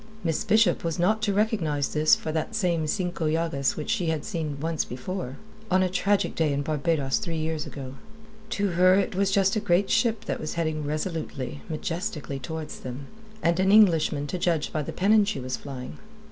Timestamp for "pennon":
14.91-15.23